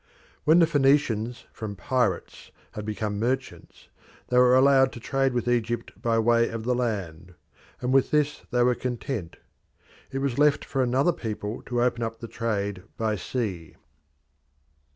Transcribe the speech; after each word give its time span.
When 0.45 0.57
the 0.57 0.65
Phoenicians 0.65 1.45
from 1.53 1.75
pirates 1.75 2.49
had 2.71 2.85
become 2.87 3.19
merchants 3.19 3.87
they 4.29 4.37
were 4.39 4.55
allowed 4.55 4.91
to 4.93 4.99
trade 4.99 5.31
with 5.31 5.47
Egypt 5.47 5.91
by 6.01 6.17
way 6.17 6.49
of 6.49 6.63
the 6.63 6.73
land, 6.73 7.35
and 7.81 7.93
with 7.93 8.09
this 8.09 8.41
they 8.49 8.63
were 8.63 8.73
content. 8.73 9.35
It 10.11 10.17
was 10.17 10.39
left 10.39 10.65
for 10.65 10.81
another 10.81 11.13
people 11.13 11.61
to 11.67 11.83
open 11.83 12.01
up 12.01 12.19
the 12.19 12.27
trade 12.27 12.81
by 12.97 13.15
sea. 13.15 13.75